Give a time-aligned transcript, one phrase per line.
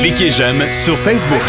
[0.00, 1.42] Cliquez j'aime sur Facebook.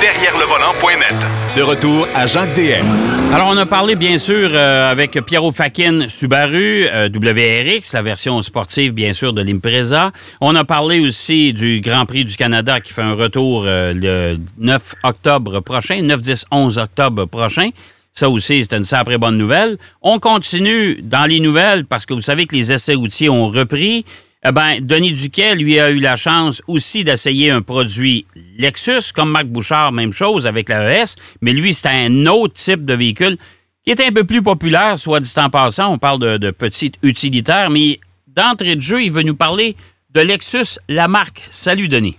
[0.00, 1.14] Derrière le volant.net.
[1.56, 2.86] De retour à Jacques DM.
[3.32, 8.40] Alors, on a parlé bien sûr euh, avec Pierrot Fakin Subaru, euh, WRX, la version
[8.42, 10.12] sportive bien sûr de l'Impreza.
[10.40, 14.38] On a parlé aussi du Grand Prix du Canada qui fait un retour euh, le
[14.58, 17.70] 9 octobre prochain, 9, 10, 11 octobre prochain.
[18.12, 19.76] Ça aussi, c'est une sacrée bonne nouvelle.
[20.02, 24.04] On continue dans les nouvelles parce que vous savez que les essais routiers ont repris.
[24.44, 28.24] Eh ben, Denis Duquet, lui, a eu la chance aussi d'essayer un produit
[28.56, 32.84] Lexus, comme Marc Bouchard, même chose avec la ES, mais lui, c'était un autre type
[32.84, 33.36] de véhicule
[33.84, 35.92] qui est un peu plus populaire, soit dit en passant.
[35.92, 39.74] On parle de, de petits utilitaires, mais d'entrée de jeu, il veut nous parler
[40.10, 41.42] de Lexus, la marque.
[41.50, 42.16] Salut, Denis.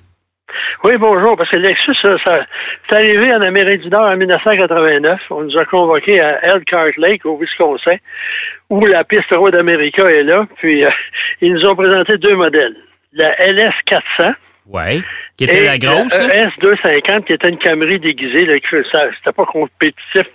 [0.84, 2.16] Oui, bonjour, parce que Lexus, ça
[2.90, 5.20] c'est arrivé en Amérique du Nord en 1989.
[5.30, 7.98] On nous a convoqués à Elkhart Lake, au Wisconsin,
[8.70, 10.46] où la piste route d'Amérique est là.
[10.58, 10.90] Puis, euh,
[11.41, 12.76] ils nous ont présenté deux modèles.
[13.14, 14.34] La LS 400.
[14.72, 15.02] Oui,
[15.36, 16.20] qui était la grosse.
[16.28, 18.45] La ES 250, qui était une Camry déguisée.
[18.45, 20.28] Là, c'était pas compétitif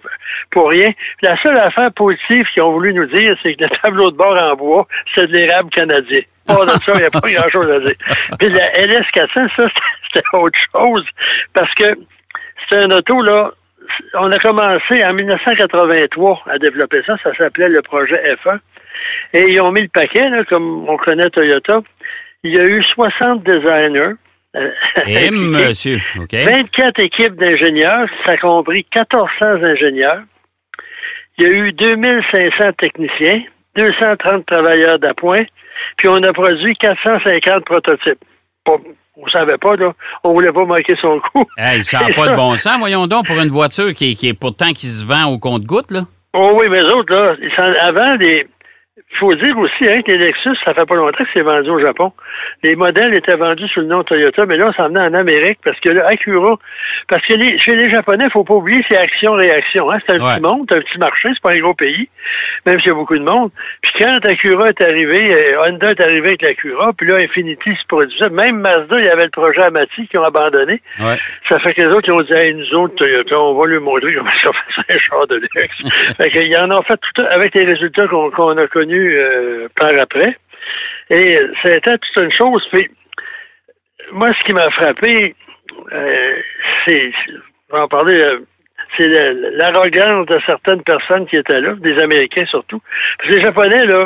[0.50, 0.90] pour rien.
[1.18, 4.16] Puis la seule affaire positive qu'ils ont voulu nous dire, c'est que le tableau de
[4.16, 6.22] bord en bois, c'est de l'érable canadien.
[6.46, 7.94] Pas de ça, il n'y a pas grand-chose à dire.
[8.38, 9.68] Puis la LS 400, ça,
[10.12, 11.06] c'était autre chose.
[11.52, 11.96] Parce que
[12.62, 13.52] c'était un auto, là,
[14.14, 17.16] on a commencé en 1983 à développer ça.
[17.22, 18.58] Ça s'appelait le projet F1.
[19.32, 21.80] Et ils ont mis le paquet, là, comme on connaît Toyota.
[22.42, 24.14] Il y a eu 60 designers.
[25.06, 26.32] Eh, monsieur, OK.
[26.32, 30.22] 24 équipes d'ingénieurs, ça a compris 1400 ingénieurs.
[31.38, 33.42] Il y a eu 2500 techniciens,
[33.74, 35.42] 230 travailleurs d'appoint,
[35.96, 38.24] puis on a produit 450 prototypes.
[39.16, 39.92] On savait pas, là.
[40.24, 41.44] On voulait pas manquer son coup.
[41.56, 44.34] Hey, ça n'a pas de bon sens, voyons donc, pour une voiture qui, qui est
[44.34, 46.00] pourtant qui se vend au compte-goutte, là.
[46.32, 47.36] Oh oui, mais autres, là,
[47.80, 48.46] avant, les,
[48.96, 51.68] il faut dire aussi hein, que les Lexus, ça fait pas longtemps que c'est vendu
[51.68, 52.12] au Japon.
[52.62, 55.58] Les modèles étaient vendus sous le nom Toyota, mais là, on s'en venait en Amérique
[55.64, 56.56] parce que là, Acura,
[57.08, 59.90] parce que les, chez les Japonais, il faut pas oublier, c'est action-réaction.
[59.90, 59.98] Hein?
[60.06, 62.08] C'est un petit monde, c'est un petit marché, c'est pas un gros pays,
[62.66, 63.50] même s'il y a beaucoup de monde.
[63.82, 67.86] Puis quand Acura est arrivé, euh, Honda est arrivé avec l'Acura, puis là, Infinity se
[67.88, 68.30] produisait.
[68.30, 70.80] Même Mazda, il y avait le projet Amati qui ont abandonné.
[71.00, 71.16] Ouais.
[71.48, 73.80] Ça fait que les autres, qui ont dit, hey, nous autres, Toyota, on va lui
[73.80, 74.50] montrer comment ça
[74.86, 76.16] fait un char de luxe.
[76.16, 79.90] fait qu'ils en ont fait tout avec les résultats qu'on qu'on a connus euh, par
[79.98, 80.36] après.
[81.10, 82.66] Et c'était toute une chose.
[82.72, 82.88] Puis,
[84.12, 85.34] moi, ce qui m'a frappé,
[85.92, 86.36] euh,
[86.84, 87.12] c'est,
[87.70, 88.38] en euh,
[88.96, 92.80] c'est l'arrogance de certaines personnes qui étaient là, des Américains surtout.
[93.18, 94.04] Parce que les Japonais, là,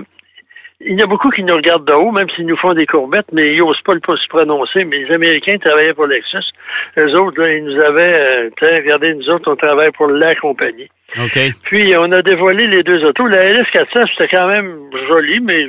[0.81, 3.33] il y a beaucoup qui nous regardent de haut, même s'ils nous font des courbettes,
[3.33, 4.85] mais ils n'osent pas le pas se prononcer.
[4.85, 6.53] Mais les Américains travaillaient pour Lexus.
[6.97, 10.89] Les autres, là, ils nous avaient, euh, regardez, nous autres, on travaille pour la compagnie.
[11.19, 11.39] OK.
[11.65, 13.27] Puis, on a dévoilé les deux autos.
[13.27, 14.79] La LS400, c'était quand même
[15.09, 15.67] joli, mais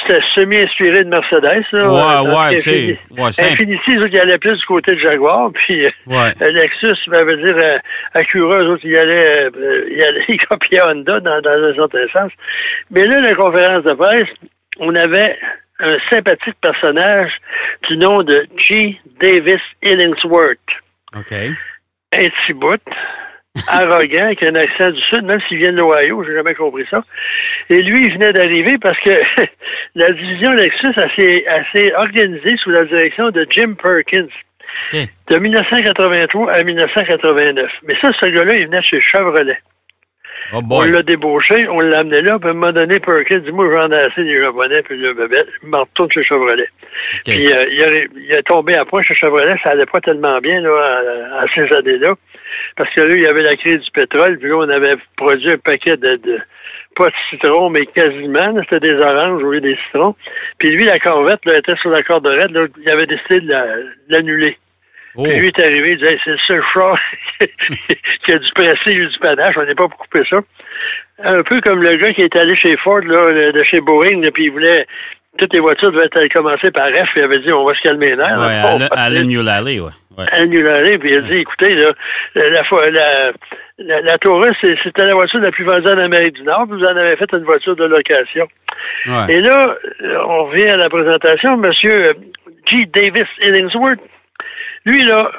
[0.00, 1.64] c'était semi-inspiré de Mercedes.
[1.72, 2.98] Là, ouais, ouais, tu sais.
[3.10, 5.50] Ouais, Infinity, eux allaient plus du côté de Jaguar.
[5.54, 6.32] Puis, ouais.
[6.40, 7.78] Lexus, ça veut dire euh,
[8.14, 12.06] Acura, eux autres, ils allaient, euh, ils allaient ils copiaient Honda dans, dans un certain
[12.12, 12.32] sens.
[12.90, 14.28] Mais là, la conférence de presse,
[14.78, 15.38] on avait
[15.80, 17.32] un sympathique personnage
[17.88, 19.00] du nom de G.
[19.20, 20.58] Davis Illingsworth.
[21.16, 21.32] OK.
[21.32, 22.80] Un petit bout
[23.68, 27.02] arrogant, avec un accent du Sud, même s'il vient de l'Ohio, j'ai jamais compris ça.
[27.70, 29.10] Et lui, il venait d'arriver parce que
[29.94, 34.28] la division Lexus s'est organisée sous la direction de Jim Perkins.
[34.88, 35.06] Okay.
[35.28, 37.70] De 1983 à 1989.
[37.84, 39.58] Mais ça, ce gars-là, il venait chez Chevrolet.
[40.52, 43.52] Oh on l'a débauché, on l'a amené là, puis à un moment donné, Perkins dit
[43.52, 46.68] Moi, j'en ai assez des Japonais, puis le bébé, il m'en retourne chez Chevrolet.
[47.24, 50.38] Puis euh, il, a, il est tombé à point chez Chevrolet, ça allait pas tellement
[50.40, 52.14] bien là, à, à ces années-là.
[52.76, 55.50] Parce que là, il y avait la crise du pétrole, puis là, on avait produit
[55.52, 56.38] un paquet de, de
[56.96, 60.14] pas de citron, mais quasiment, c'était des oranges au lieu des citrons.
[60.58, 63.48] Puis lui, la corvette, là, était sur la corde raide, là, il avait décidé de
[63.48, 64.56] la- de l'annuler.
[65.16, 65.22] Oh.
[65.24, 66.98] Puis lui est arrivé, il disait, c'est le seul char
[67.40, 70.38] qui a il a eu du panache, on n'est pas pour couper ça.
[71.22, 74.30] Un peu comme le gars qui est allé chez Ford, là, de chez Boeing, là,
[74.32, 74.86] puis il voulait,
[75.38, 77.82] toutes les voitures devaient être- commencer par F, puis il avait dit, on va se
[77.82, 78.38] calmer les nerfs.
[78.38, 79.90] Ouais, Alan- Alan Mulally, ouais.
[80.18, 80.24] ouais.
[80.32, 81.90] annulé, puis il a dit, écoutez, là,
[82.34, 82.50] la,
[82.90, 83.32] la,
[83.78, 86.84] la, la Taurus, c'était la voiture la plus vendue en Amérique du Nord, puis vous
[86.84, 88.48] en avez fait une voiture de location.
[89.06, 89.34] Ouais.
[89.34, 92.12] Et là, euh, on revient à la présentation, Monsieur euh,
[92.68, 92.86] G.
[92.92, 94.00] Davis Illingsworth,
[94.84, 95.30] lui, là,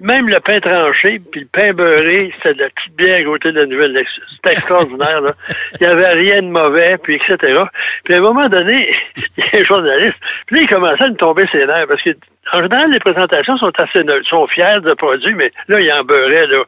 [0.00, 3.52] même le pain tranché, puis le pain beurré, c'était de la petite bière à côté
[3.52, 4.04] de la nouvelle.
[4.36, 5.32] C'était extraordinaire, là.
[5.80, 7.62] Il n'y avait rien de mauvais, puis etc.
[8.04, 8.94] Puis à un moment donné,
[9.36, 10.16] il y a un journaliste,
[10.46, 12.10] puis là, il commençait à me tomber ses nerfs, parce que
[12.52, 16.02] en général, les présentations sont assez neutres, sont fiers de produit, mais là, il en
[16.02, 16.64] beurrait, là,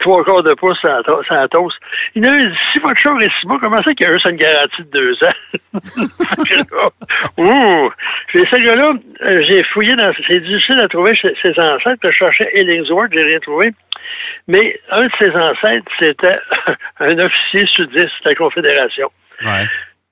[0.00, 1.68] trois quarts de pouce sans, sans.
[2.14, 4.12] Il y a dit, si votre chose est si beau, comment ça qu'il y a
[4.12, 5.80] juste une garantie de deux ans?
[7.38, 7.90] Ouh!
[8.28, 8.92] Puis gars-là,
[9.22, 13.24] euh, j'ai fouillé dans, c'est difficile à trouver ses, ses ancêtres, je cherchais Ellingsworth, j'ai
[13.24, 13.70] rien trouvé.
[14.48, 16.38] Mais un de ses ancêtres, c'était
[17.00, 19.10] un officier sudiste de la Confédération.
[19.42, 19.64] Ouais.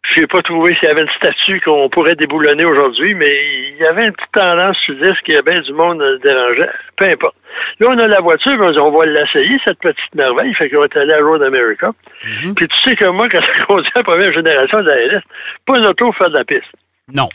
[0.04, 3.30] Je n'ai pas trouvé s'il y avait une statue qu'on pourrait déboulonner aujourd'hui, mais
[3.70, 6.70] il y avait une petite tendance sudiste qui avait du monde dérangeait.
[6.96, 7.36] Peu importe.
[7.80, 10.54] Là, on a la voiture, on, dit, on va l'essayer, cette petite merveille.
[10.54, 11.92] Fait qu'on est allé à Road America.
[12.24, 12.54] Mhm.
[12.54, 15.22] Puis tu sais que moi, quand je conduis la première génération de la LS,
[15.66, 16.72] pas une auto faire de la piste.
[17.12, 17.28] Non.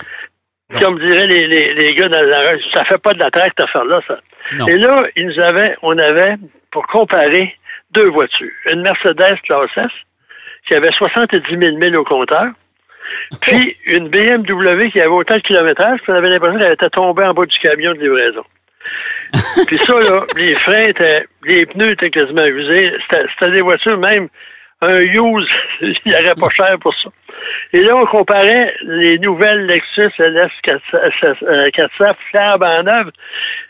[0.80, 3.62] Comme diraient les, les, les gars dans la ça fait pas de la traque, cette
[3.62, 4.20] affaire-là, ça.
[4.58, 4.68] Non.
[4.68, 6.36] Et là, ils nous avaient, on avait,
[6.72, 7.56] pour comparer,
[7.92, 8.52] deux voitures.
[8.66, 9.92] Une Mercedes Classe S,
[10.68, 12.48] qui avait 70 000 milles au compteur,
[13.42, 17.24] puis une BMW qui avait autant de kilométrage, puis on avait l'impression qu'elle était tombée
[17.24, 18.44] en bas du camion de livraison.
[19.68, 22.92] puis ça, là, les freins étaient, les pneus étaient quasiment usés.
[23.12, 24.30] C'était des voitures, même
[24.82, 25.48] un use,
[25.82, 27.10] il n'y aurait pas cher pour ça.
[27.74, 33.12] Et là, on comparait les nouvelles Lexus LS 400 flambe en œuvre.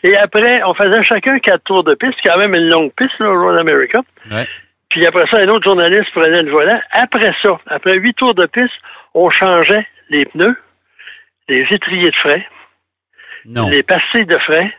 [0.04, 3.28] Et après, on faisait chacun quatre tours de piste, quand même une longue piste, là,
[3.28, 4.00] Road America.
[4.30, 4.46] Ouais.
[4.90, 6.80] Puis après ça, un autre journaliste prenait le volant.
[6.90, 8.74] Après ça, après huit tours de piste,
[9.14, 10.56] on changeait les pneus,
[11.48, 12.42] les étriers de frein,
[13.46, 13.68] Non.
[13.68, 14.68] les pastilles de frein.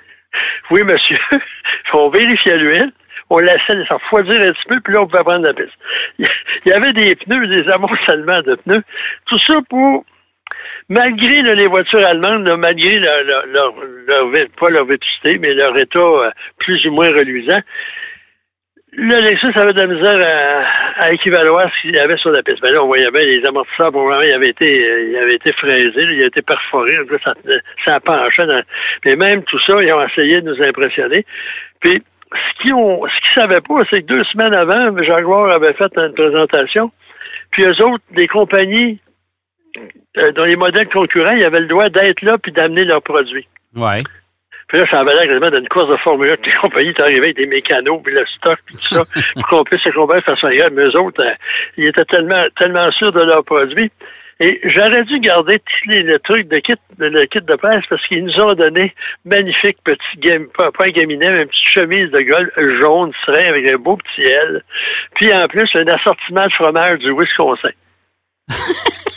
[0.70, 1.20] Oui, monsieur.
[1.94, 2.94] on vérifiait l'huile.
[3.30, 5.78] On laissait les refroidir un petit peu, puis là, on pouvait prendre la piste.
[6.20, 6.28] Il
[6.68, 8.84] y avait des pneus, des amoncellements de pneus.
[9.26, 10.06] Tout ça pour,
[10.88, 13.76] malgré là, les voitures allemandes, là, malgré leur, leur,
[14.08, 17.60] leur, pas leur vétusté, mais leur état euh, plus ou moins reluisant,
[18.94, 20.20] le Lexus avait de la misère
[20.98, 22.62] à, à équivaloir ce qu'il y avait sur la piste.
[22.62, 25.36] Ben là, on voyait bien les amortisseurs, pour le moment, ils avaient été, ils avaient
[25.36, 27.34] été fraisés, ils avaient été perforés, ça,
[27.86, 28.46] ça penchait.
[28.46, 28.62] Dans...
[29.06, 31.26] Mais même tout ça, ils ont essayé de nous impressionner.
[31.80, 32.04] Puis,
[32.34, 35.92] ce qu'ils ont, ce qu'ils savaient pas, c'est que deux semaines avant, Jaguar avait fait
[35.98, 36.92] une présentation.
[37.52, 38.98] Puis eux autres, les compagnies
[40.18, 43.48] euh, dans les modèles concurrents, ils avaient le droit d'être là puis d'amener leurs produits.
[43.76, 44.04] Ouais.
[44.72, 46.36] Puis là, ça avait l'air quasiment d'une course de Formule 1.
[46.38, 49.04] que Les compagnies étaient arrivées avec des mécanos, puis le stock, puis tout ça,
[49.36, 50.72] pour qu'on puisse se combattre de façon égale.
[50.72, 51.34] Mais eux autres, euh,
[51.76, 53.92] ils étaient tellement, tellement sûrs de leurs produits.
[54.40, 57.84] Et j'aurais dû garder tous les, le truc de kit, de- le kit de presse
[57.90, 58.96] parce qu'ils nous ont donné
[59.26, 63.50] magnifique petit game, pas, pas un gaminet, mais une petite chemise de golf jaune serein
[63.50, 64.64] avec un beau petit L.
[65.16, 67.70] Puis en plus, un assortiment de fromage du Wisconsin.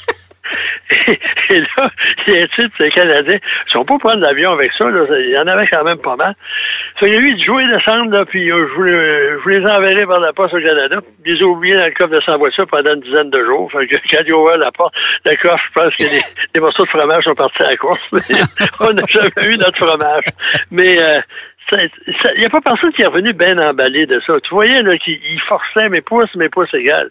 [0.91, 1.13] Et,
[1.55, 1.91] et là,
[2.29, 3.37] il y a un titre, c'est Canadien.
[3.67, 5.01] Ils sont pas prendre l'avion avec ça, là.
[5.19, 6.35] Il y en avait quand même pas mal.
[7.01, 10.07] Fait que lui, il vais descendre, là, puis euh, je, vous, les- je les enverrai
[10.07, 10.97] par la poste au Canada.
[11.27, 13.71] Ils ont oublié dans le coffre de sa voiture pendant une dizaine de jours.
[13.73, 16.23] Fait que quand ils ont ouvert la porte, le coffre, je pense que les,
[16.55, 18.01] les morceaux de fromage sont partis à la course.
[18.81, 20.25] On n'a jamais eu notre fromage.
[20.71, 21.21] Mais euh,
[21.73, 24.35] il n'y a pas personne qui est revenu bien emballé de ça.
[24.43, 27.11] Tu voyais là qu'il il forçait mes pouces, mes pouces égales.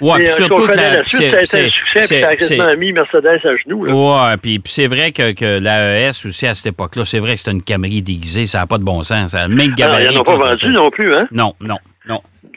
[0.00, 2.28] Ouais, puis euh, surtout que la- la suite, ça a été un succès, puis ça
[2.28, 3.84] a quasiment mis Mercedes à genoux.
[3.84, 3.92] Là.
[3.94, 7.38] Ouais, puis, puis c'est vrai que, que l'AES aussi, à cette époque-là, c'est vrai que
[7.38, 9.30] c'était une Camry déguisée, ça n'a pas de bon sens.
[9.32, 11.28] Ça a le même Ah, ils n'en ont pas vendu non plus, hein?
[11.30, 11.76] Non, non,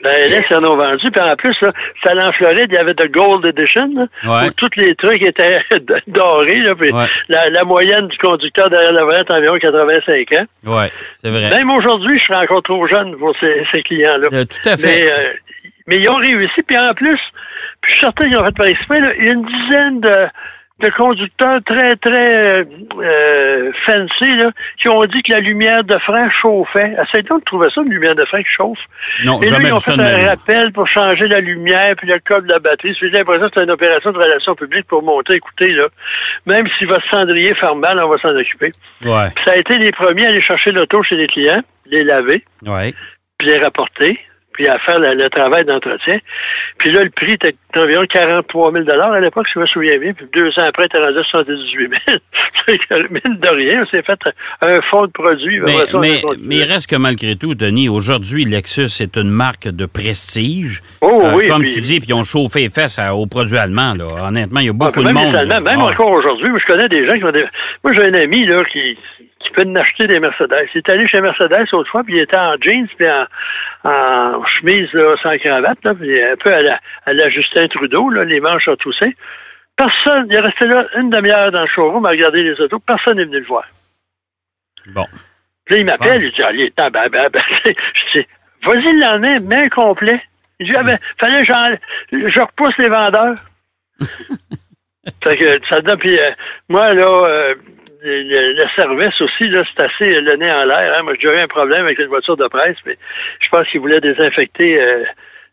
[0.07, 1.11] La LS, ils en ont vendu.
[1.11, 1.69] Puis en plus, là,
[2.03, 4.47] ça en Floride, il y avait de Gold Edition, là, Ouais.
[4.49, 5.59] où tous les trucs étaient
[6.07, 6.59] dorés.
[6.59, 7.05] Là, puis Ouais.
[7.29, 10.45] la, la moyenne du conducteur derrière la volante, environ 85 ans.
[10.65, 11.49] Ouais, c'est vrai.
[11.49, 14.27] Même aujourd'hui, je serais encore trop jeune pour ces, ces clients-là.
[14.33, 14.87] Euh, tout à fait.
[15.03, 15.33] Mais, euh,
[15.87, 16.61] mais ils ont réussi.
[16.67, 17.19] Puis en plus,
[17.81, 20.27] puis je suis certain qu'ils ont fait par exprès, là, une dizaine de,
[20.79, 22.67] de conducteurs très, très
[23.01, 26.95] euh, fancy là, qui ont dit que la lumière de frein chauffait.
[27.03, 28.77] Essayez donc de trouver ça, une lumière de frein qui chauffe.
[29.25, 32.45] non, Et là, ils ont fait un rappel pour changer la lumière puis le code
[32.45, 32.95] de la batterie.
[32.99, 35.87] J'ai l'impression que c'est une opération de relations publiques pour montrer, écoutez, là,
[36.45, 38.71] même si votre cendrier fait mal, on va s'en occuper.
[39.03, 42.03] Ouais, Puis ça a été les premiers à aller chercher l'auto chez les clients, les
[42.03, 42.93] laver, ouais.
[43.39, 44.19] puis les rapporter,
[44.57, 46.17] puis à faire le, le travail d'entretien.
[46.79, 50.13] Puis là, le prix était d'environ 43 000 à l'époque, si je me souviens bien.
[50.13, 52.17] Puis deux ans après, il rendu à 78 000
[52.65, 54.19] Fait que, Mine de rien, on s'est fait
[54.61, 55.59] un fonds de produits.
[55.61, 56.21] Mais, ça, mais,
[56.55, 60.81] il reste que malgré tout, Denis, aujourd'hui, Lexus est une marque de prestige.
[61.01, 63.27] Oh Euh, oui, comme puis- tu dis, puis ils ont chauffé les fesses à- aux
[63.27, 63.93] produits allemands.
[63.93, 64.05] Là.
[64.27, 65.33] Honnêtement, il y a Ah, beaucoup de même monde.
[65.33, 65.61] les Allemands, là.
[65.61, 67.45] même Ah, encore aujourd'hui, je connais des gens qui ont des.
[67.83, 68.97] Moi, j'ai un ami là, qui,
[69.47, 70.67] qui peut en acheter des Mercedes.
[70.73, 73.25] Il est allé chez Mercedes autrefois, puis il était en jeans, puis en,
[73.83, 78.09] en chemise là, sans cravate, là, puis un peu à la, à la Justin Trudeau,
[78.09, 79.15] là, les manches retroussées.
[79.75, 82.79] Personne, il est resté là une demi-heure dans le showroom à regarder les autos.
[82.79, 83.65] Personne n'est venu le voir.
[84.87, 85.05] Bon.
[85.65, 87.41] Puis là, il m'appelle, il dit, allez, ben, ben, ben, ben.
[87.65, 88.27] Je dis,
[88.63, 90.21] vas-y mets un complet.
[90.59, 91.53] Il dit, ah ben, fallait que
[92.11, 93.35] je repousse les vendeurs.
[95.23, 96.31] fait que ça donne, puis euh,
[96.69, 97.55] moi, là, euh,
[98.03, 100.93] le, service aussi, là, c'est assez le nez en l'air.
[100.97, 101.03] Hein.
[101.03, 102.97] Moi, j'ai eu un problème avec une voiture de presse, mais
[103.39, 105.03] je pense qu'ils voulaient désinfecter euh,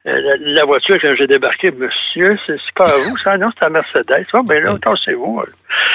[0.07, 1.71] euh, la, voiture quand j'ai débarqué.
[1.71, 3.39] Monsieur, c'est pas à vous, ça?
[3.39, 4.27] Non, c'est à Mercedes.
[4.35, 5.43] Oh, ben là, c'est vous.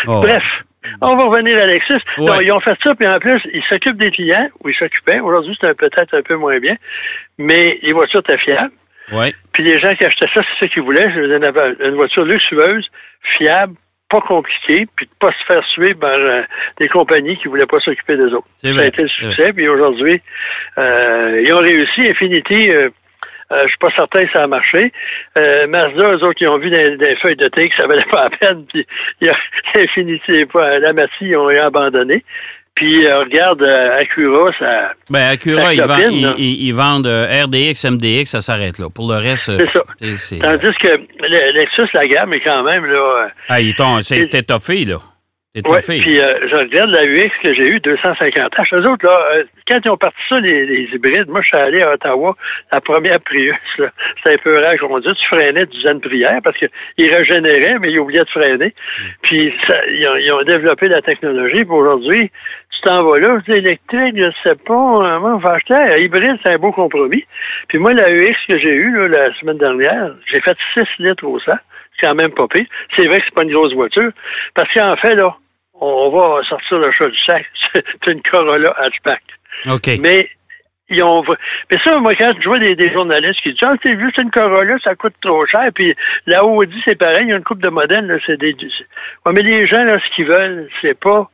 [0.07, 0.21] Oh.
[0.21, 0.43] Bref.
[1.01, 1.99] On va revenir à Lexus.
[2.17, 5.19] ils ont fait ça, puis en plus, ils s'occupent des clients, ou ils s'occupaient.
[5.19, 6.75] Aujourd'hui, c'est peut-être un peu moins bien,
[7.37, 8.71] mais les voitures étaient fiables.
[9.11, 9.33] Ouais.
[9.51, 11.09] Puis les gens qui achetaient ça, c'est ce qu'ils voulaient.
[11.09, 12.87] Une voiture luxueuse,
[13.37, 13.73] fiable,
[14.09, 16.41] pas compliquée, puis de pas se faire suivre par euh,
[16.79, 18.47] des compagnies qui voulaient pas s'occuper des autres.
[18.55, 20.21] Ça a été le succès, puis aujourd'hui,
[20.77, 22.09] euh, ils ont réussi.
[22.09, 22.89] Infinity, euh,
[23.51, 24.91] euh, je suis pas certain que ça a marché.
[25.37, 28.25] Euh, Mazda, eux autres, qui ont vu des, feuilles de thé que ça valait pas
[28.25, 28.85] la peine, puis
[29.21, 29.35] il a
[29.75, 32.23] Infinity, pas, la Massy, ils ont abandonné.
[32.79, 34.93] Puis euh, regarde, euh, Acura, ça.
[35.09, 38.87] Ben, Acura, ils, vendent RDX, MDX, ça s'arrête là.
[38.89, 39.51] Pour le reste.
[39.99, 40.37] C'est ça.
[40.39, 43.27] Tandis que le, Lexus, la gamme est quand même là.
[43.49, 43.57] Ah,
[44.01, 44.99] c'est étoffé, là.
[45.55, 48.75] Oui, puis euh, je regarde la UX que j'ai eue, 250 H.
[48.75, 51.81] Eux autres, là, euh, quand ils ont parti ça, les, hybrides, moi, je suis allé
[51.81, 52.35] à Ottawa,
[52.71, 56.55] la première Prius, c'était un peu rare qu'on dit, tu freinais du zen prière parce
[56.55, 58.75] qu'ils régénéraient, mais ils oubliaient de freiner.
[59.23, 62.31] Puis ça, ils, ont, développé la technologie, puis aujourd'hui,
[62.81, 65.97] tu t'en vas là, tu électrique, je sais pas, euh, moi, on va acheter un
[65.97, 67.25] hybride, c'est un beau compromis.
[67.67, 71.39] Puis moi, la UX que j'ai eue la semaine dernière, j'ai fait 6 litres au
[71.39, 71.51] 100
[71.99, 72.65] c'est quand même pas pire.
[72.95, 74.11] C'est vrai que c'est pas une grosse voiture,
[74.55, 75.35] parce qu'en fait, là,
[75.73, 77.45] on va sortir le chat du sac.
[77.73, 79.23] C'est une Corolla hatchback.
[79.69, 79.89] OK.
[79.99, 80.29] Mais
[80.89, 81.23] ils ont.
[81.71, 84.75] Mais ça, moi, quand je vois des, journalistes qui disent Ah, c'est juste une Corolla,
[84.83, 85.69] ça coûte trop cher.
[85.73, 85.95] Puis
[86.25, 88.55] la Audi, c'est pareil, il y a une coupe de modèles, là, c'est des.
[89.25, 91.29] Ouais, mais les gens, là, ce qu'ils veulent, c'est pas.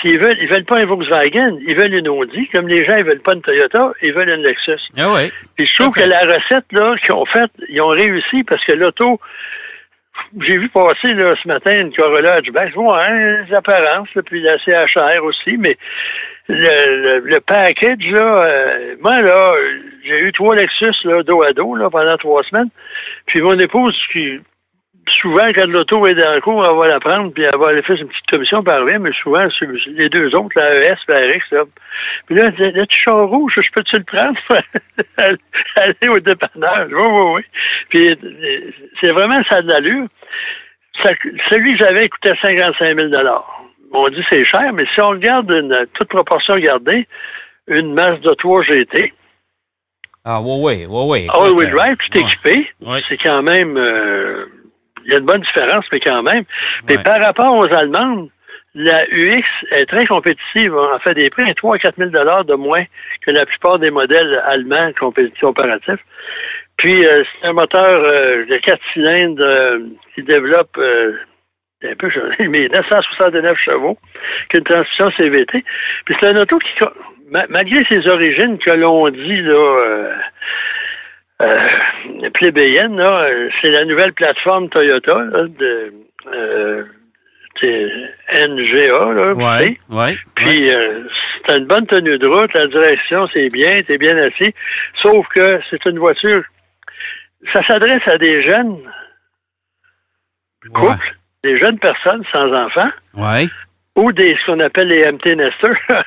[0.00, 2.46] S'ils veulent, ils veulent pas un Volkswagen, ils veulent une Audi.
[2.48, 4.80] Comme les gens, ils veulent pas une Toyota, ils veulent une Lexus.
[4.98, 5.32] Ah ouais.
[5.56, 8.72] Puis je trouve que la recette, là, qu'ils ont faite, ils ont réussi parce que
[8.72, 9.18] l'auto,
[10.40, 12.76] j'ai vu passer là, ce matin une Corolla hatchback.
[12.76, 15.76] Ouais, les apparences, puis la CHR aussi, mais
[16.48, 19.52] le, le, package, là, euh, moi, là,
[20.04, 22.70] j'ai eu trois Lexus là, dos à dos là, pendant trois semaines.
[23.26, 24.38] Puis mon épouse, qui
[25.20, 27.82] souvent, quand l'auto est dans le cours, elle va la prendre, puis elle va aller
[27.82, 29.46] faire une petite commission par rien, mais souvent,
[29.86, 31.64] les deux autres, la ES, la RX, là.
[32.26, 34.38] Puis là, elle dit, tu char rouge, je peux-tu le prendre?
[35.76, 36.88] aller au dépanneur.
[36.90, 37.42] Oui, oui, oui.
[37.88, 38.18] Puis,
[39.00, 40.06] c'est vraiment ça de l'allure.
[41.50, 43.08] celui que j'avais coûtait 55 000
[43.92, 47.06] On dit c'est cher, mais si on regarde une, toute proportion gardée,
[47.66, 49.12] une masse de 3 GT,
[50.30, 51.26] ah, oui, oui, oui, oui.
[51.32, 52.68] All-wheel drive, tout équipé,
[53.08, 54.44] c'est quand même euh,
[55.12, 56.44] y a une bonne différence, mais quand même.
[56.88, 58.28] Mais par rapport aux Allemandes,
[58.74, 60.74] la UX est très compétitive.
[60.74, 62.84] On fait des prix à 3 à 4 000 de moins
[63.26, 64.92] que la plupart des modèles allemands
[65.40, 66.00] comparatifs.
[66.76, 69.80] Puis, euh, c'est un moteur euh, de 4 cylindres euh,
[70.14, 73.98] qui développe un peu, mais 969 chevaux,
[74.48, 75.64] qu'une transmission CVT.
[76.04, 76.70] Puis, c'est un auto qui,
[77.48, 80.12] malgré ses origines que l'on dit, là,
[81.40, 83.28] euh, plébéienne, là,
[83.60, 85.92] c'est la nouvelle plateforme Toyota de
[86.32, 86.84] euh,
[87.62, 91.04] NGA, là, ouais, ouais, Puis euh,
[91.46, 94.54] c'est une bonne tenue de route, la direction c'est bien, t'es bien assis.
[95.02, 96.42] Sauf que c'est une voiture.
[97.52, 98.78] Ça s'adresse à des jeunes
[100.72, 102.90] couples, des jeunes personnes sans enfants.
[103.14, 103.46] Ouais
[103.98, 105.76] ou des ce qu'on appelle les MT nesters,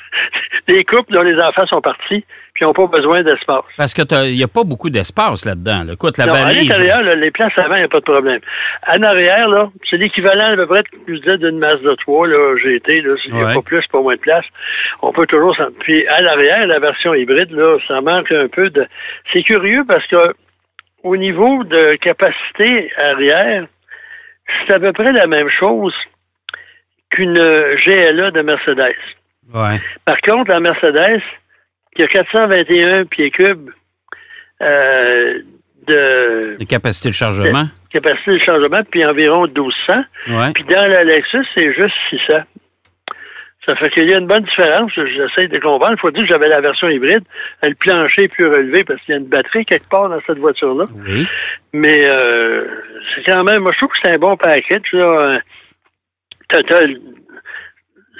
[0.67, 2.23] des couples dont les enfants sont partis
[2.63, 3.63] n'ont pas besoin d'espace.
[3.77, 5.93] Parce que il n'y a pas beaucoup d'espace là-dedans.
[5.93, 6.71] Écoute, la non, valise.
[6.71, 8.39] À l'intérieur, les places avant, il n'y a pas de problème.
[8.87, 12.57] En arrière, là, c'est l'équivalent à peu près, je disais, d'une masse de 3, là,
[12.57, 14.45] GT, là, il n'y a pas plus, pas moins de place.
[15.01, 18.87] On peut toujours Puis à l'arrière, la version hybride, là, ça manque un peu de.
[19.31, 20.33] C'est curieux parce que
[21.03, 23.65] au niveau de capacité arrière,
[24.67, 25.93] c'est à peu près la même chose
[27.09, 28.95] qu'une GLA de Mercedes.
[29.53, 29.77] Ouais.
[30.05, 31.21] Par contre, la Mercedes,
[31.95, 33.69] qui a 421 pieds cubes
[34.61, 35.39] euh,
[35.87, 37.65] de, de, capacité de chargement?
[37.91, 39.93] capacité de chargement, puis environ 1200.
[40.29, 40.51] Ouais.
[40.53, 42.43] Puis dans la Lexus, c'est juste 600.
[43.65, 44.91] Ça fait qu'il y a une bonne différence.
[44.95, 45.93] J'essaie de comprendre.
[45.97, 47.23] Il faut dire que j'avais la version hybride.
[47.61, 50.39] Le plancher est plus relevé parce qu'il y a une batterie quelque part dans cette
[50.39, 50.85] voiture-là.
[51.05, 51.27] Oui.
[51.73, 52.65] Mais euh,
[53.13, 54.93] c'est quand même, moi je trouve que c'est un bon package.
[54.93, 55.41] Là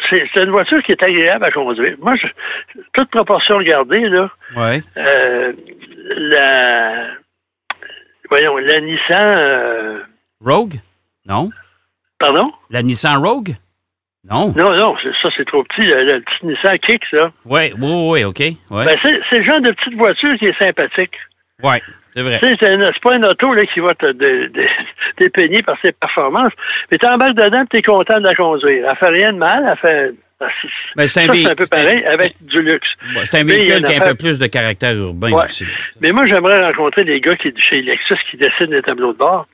[0.10, 1.96] c'est une voiture qui est agréable à conduire.
[2.02, 2.28] Moi, je,
[2.94, 4.80] toute proportion gardée, là, ouais.
[4.98, 5.54] euh,
[6.18, 7.08] la,
[8.30, 9.38] voyons, la Nissan...
[9.38, 10.00] Euh,
[10.44, 10.76] Rogue?
[11.26, 11.50] Non.
[12.20, 12.52] Pardon?
[12.70, 13.52] La Nissan Rogue?
[14.30, 14.54] Non.
[14.56, 15.82] Non, non, ça, c'est trop petit.
[15.82, 17.32] Le, petit Nissan Kick, ça.
[17.46, 18.40] Oui, oui, oui, OK.
[18.40, 18.86] Ouais.
[18.86, 21.16] Ben, c'est le genre de petite voiture qui est sympathique.
[21.64, 21.78] Oui.
[22.16, 22.40] C'est vrai.
[22.42, 24.12] C'est pas une auto là, qui va te
[25.18, 26.54] dépeigner par ses performances.
[26.92, 28.86] Mais tu embarques dedans tu es content de la conduire.
[28.90, 30.14] Elle fait rien de mal, elle fait.
[30.98, 32.88] Mais c'est un, un, peu pareil avec du luxe.
[33.26, 35.68] c'est un véhicule qui a un peu plus de caractère urbain aussi.
[36.02, 39.46] Mais moi, j'aimerais rencontrer les gars qui, chez Lexus qui dessinent les tableaux de bord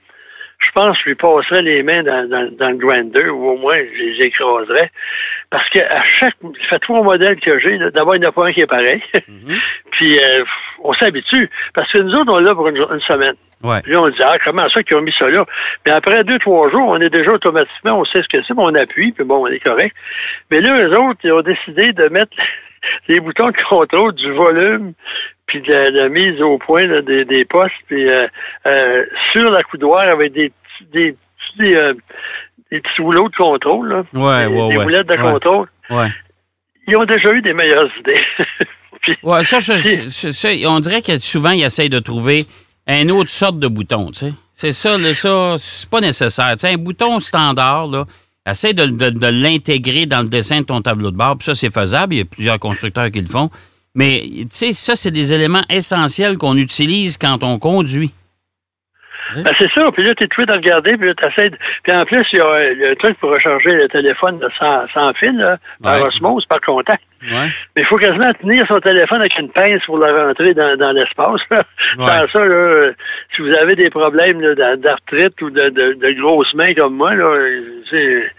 [0.60, 3.78] je pense que je lui passerais les mains dans, dans, le Grinder ou au moins
[3.78, 4.92] je les écraserais.
[5.50, 6.36] Parce qu'à chaque.
[6.42, 7.78] Ça fait trois modèles que j'ai.
[7.92, 9.02] D'abord, il n'y en a pas un qui est pareil.
[9.28, 9.56] Mhm.
[9.92, 10.44] Puis euh,
[10.84, 11.50] on s'habitue.
[11.74, 12.78] Parce que nous autres, on là pour une,
[13.08, 13.36] semaine.
[13.84, 15.44] Puis on dit, ah, comment ça qu'ils ont mis ça là?
[15.86, 18.76] Mais après deux, trois jours, on est déjà automatiquement, on sait ce que c'est, on
[18.76, 19.96] appuie, puis bon, on est correct.
[20.52, 22.38] Mais là, eux autres, ils ont décidé de mettre
[23.08, 24.94] les boutons de contrôle du volume
[25.48, 28.28] puis de la, mise au point des, des, postes, puis euh,
[28.66, 30.52] euh, sur la coudoir avec des
[30.92, 31.16] des
[31.56, 31.94] petits euh,
[32.72, 34.04] des petits rouleaux de contrôle, là.
[34.14, 35.68] Ouais, des, ouais, des roulettes de contrôle.
[35.90, 36.12] Ouais.
[36.88, 38.22] Ils ont déjà eu des meilleures idées.
[39.24, 39.76] ouais, ça, ça,
[40.66, 42.46] on dirait que souvent, ils essayent de trouver
[42.88, 44.34] une autre sorte de bouton, tu sais.
[44.54, 46.52] C'est ça, là, ça, c'est pas nécessaire.
[46.54, 48.06] Tu sais, un bouton standard, là,
[48.50, 51.38] essaye de, de, de l'intégrer dans le dessin de ton tableau de bord.
[51.38, 52.16] Puis ça, c'est faisable.
[52.16, 53.52] Il y a plusieurs constructeurs qui le font.
[53.94, 58.12] Mais, tu sais, ça, c'est des éléments essentiels qu'on utilise quand on conduit.
[59.36, 59.92] Ben, c'est ça.
[59.92, 61.58] Puis là, tu es tout de regarder, puis là, tu essaies de...
[61.84, 65.38] Puis en plus, il y a un truc pour recharger le téléphone sans, sans fil,
[65.38, 67.04] là, par osmose, par contact.
[67.24, 67.50] Ouais.
[67.76, 70.92] Mais il faut quasiment tenir son téléphone avec une pince pour le rentrer dans, dans
[70.92, 71.42] l'espace.
[71.98, 72.92] Sans ça, là,
[73.36, 74.40] si vous avez des problèmes
[74.78, 77.26] d'arthrite ou de, de, de, grosses mains comme moi, là,
[77.92, 78.30] je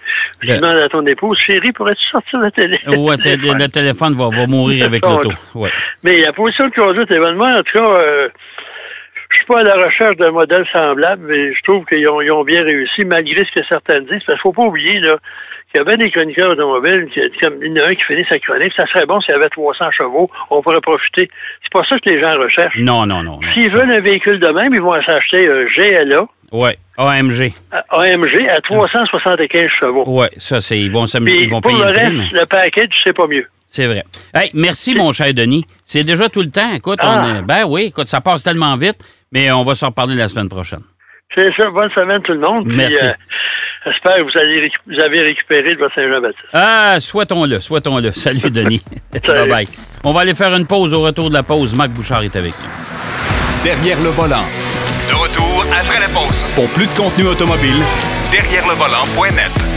[0.42, 2.96] demande à ton épouse, chérie, pourrais-tu sortir le téléphone?
[2.98, 4.14] Ouais, le, téléphone?
[4.14, 5.30] va, va mourir avec l'auto.
[5.54, 5.70] Ouais.
[6.04, 8.28] Mais la position de conduite, éventuellement, en tout cas, euh,
[9.30, 12.62] je suis pas à la recherche d'un modèle semblable, mais je trouve qu'ils ont, bien
[12.62, 14.24] réussi, malgré ce que certains disent.
[14.26, 15.18] Parce qu'il faut pas oublier là,
[15.70, 18.24] qu'il y avait des chroniqueurs automobiles, qui, comme il y en a un qui finit
[18.28, 21.30] sa chronique, ça serait bon s'il y avait 300 chevaux, on pourrait profiter.
[21.62, 22.78] C'est pas ça que les gens recherchent.
[22.78, 23.38] Non, non, non.
[23.52, 26.26] S'ils veulent un véhicule de même, ils vont s'acheter un GLA.
[26.50, 27.52] Oui, AMG.
[27.90, 30.04] AMG à 375 chevaux.
[30.06, 30.78] Oui, ça, c'est.
[30.78, 33.46] Ils vont, ils vont pour payer le reste, le package, c'est pas mieux.
[33.66, 34.02] C'est vrai.
[34.34, 35.66] Hey, merci, mon cher Denis.
[35.84, 36.72] C'est déjà tout le temps.
[36.74, 37.42] Écoute, on, ah.
[37.42, 38.96] ben oui, écoute, ça passe tellement vite,
[39.32, 40.82] mais on va s'en reparler la semaine prochaine.
[41.34, 41.68] C'est ça.
[41.70, 42.64] Bonne semaine, tout le monde.
[42.74, 43.04] Merci.
[43.04, 43.12] Euh,
[43.84, 46.48] j'espère que vous, allez, vous avez récupéré le Saint-Jean-Baptiste.
[46.52, 48.10] Ah, souhaitons-le, souhaitons-le.
[48.12, 48.82] Salut, Denis.
[49.26, 49.68] bye bye.
[50.04, 50.94] On va aller faire une pause.
[50.94, 53.64] Au retour de la pause, Marc Bouchard est avec nous.
[53.64, 54.44] Derrière le volant.
[55.08, 56.42] De retour après la pause.
[56.54, 57.82] Pour plus de contenu automobile,
[58.30, 59.67] derrière le volant.net.